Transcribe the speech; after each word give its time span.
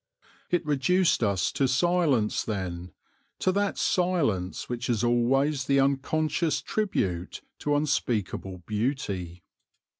It 0.49 0.65
reduced 0.65 1.21
us 1.21 1.51
to 1.51 1.67
silence 1.67 2.43
then, 2.43 2.91
to 3.37 3.51
that 3.51 3.77
silence 3.77 4.67
which 4.67 4.89
is 4.89 5.03
always 5.03 5.65
the 5.65 5.79
unconscious 5.79 6.59
tribute 6.63 7.41
to 7.59 7.75
unspeakable 7.75 8.63
beauty. 8.65 9.43